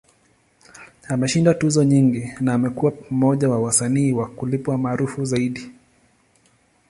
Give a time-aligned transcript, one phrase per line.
[1.09, 5.71] Ameshinda tuzo nyingi, na amekuwa mmoja wa wasanii wa kulipwa maarufu zaidi.